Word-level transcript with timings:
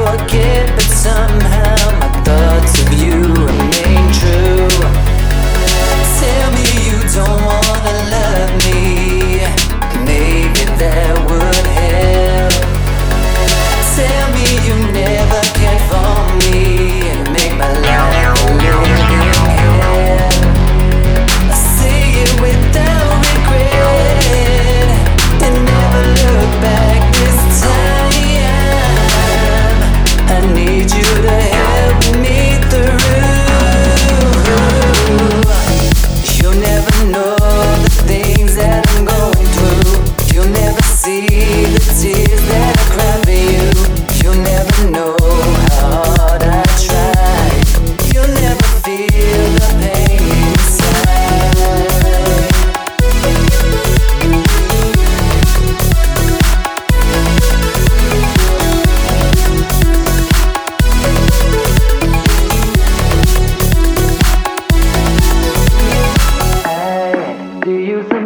forget, 0.00 0.66
but 0.76 0.82
somehow. 0.82 1.99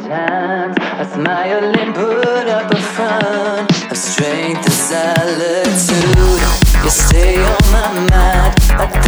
sometimes 0.00 0.76
I 0.78 1.04
smile 1.12 1.64
and 1.76 1.94
put 1.94 2.48
up 2.48 2.70
a 2.70 2.76
front 2.76 3.90
of 3.90 3.96
strength 3.96 4.64
and 4.64 4.72
solitude. 4.72 6.42
You 6.84 6.90
stay 6.90 7.36
on 7.36 7.72
my 7.72 8.08
mind. 8.10 9.07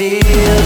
feel 0.00 0.59